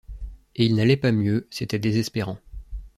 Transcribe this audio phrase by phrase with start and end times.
[0.55, 2.39] Et il n’allait pas mieux, c’était désespérant.